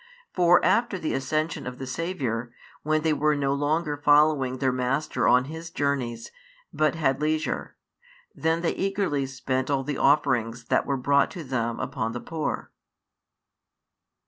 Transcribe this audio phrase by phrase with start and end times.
[0.33, 2.51] For after the Ascension of the Saviour,
[2.81, 6.31] when they were no longer following their Master on His journeys,
[6.73, 7.75] but had leisure;
[8.33, 12.71] then they eagerly spent all the offerings that were brought to them upon the poor.